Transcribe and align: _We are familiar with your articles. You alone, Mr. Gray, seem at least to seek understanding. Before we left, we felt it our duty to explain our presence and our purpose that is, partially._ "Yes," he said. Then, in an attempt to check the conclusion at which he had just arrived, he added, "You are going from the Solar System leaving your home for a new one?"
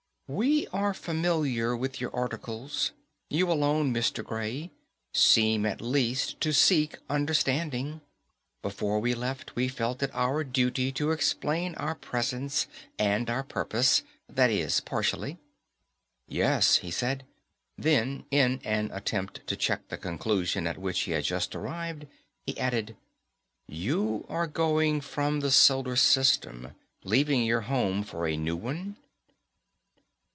_We 0.33 0.65
are 0.71 0.93
familiar 0.93 1.75
with 1.75 1.99
your 1.99 2.15
articles. 2.15 2.93
You 3.29 3.51
alone, 3.51 3.93
Mr. 3.93 4.23
Gray, 4.23 4.71
seem 5.13 5.65
at 5.65 5.81
least 5.81 6.39
to 6.39 6.53
seek 6.53 6.95
understanding. 7.09 7.99
Before 8.61 9.01
we 9.01 9.13
left, 9.13 9.53
we 9.57 9.67
felt 9.67 10.01
it 10.01 10.09
our 10.13 10.45
duty 10.45 10.93
to 10.93 11.11
explain 11.11 11.75
our 11.75 11.95
presence 11.95 12.67
and 12.97 13.29
our 13.29 13.43
purpose 13.43 14.03
that 14.29 14.49
is, 14.49 14.79
partially._ 14.79 15.37
"Yes," 16.29 16.77
he 16.77 16.91
said. 16.91 17.25
Then, 17.77 18.23
in 18.31 18.61
an 18.63 18.89
attempt 18.93 19.45
to 19.47 19.57
check 19.57 19.89
the 19.89 19.97
conclusion 19.97 20.65
at 20.65 20.77
which 20.77 21.01
he 21.01 21.11
had 21.11 21.25
just 21.25 21.53
arrived, 21.57 22.07
he 22.45 22.57
added, 22.57 22.95
"You 23.67 24.25
are 24.29 24.47
going 24.47 25.01
from 25.01 25.41
the 25.41 25.51
Solar 25.51 25.97
System 25.97 26.71
leaving 27.03 27.43
your 27.43 27.61
home 27.67 28.01
for 28.01 28.25
a 28.29 28.37
new 28.37 28.55
one?" 28.55 28.95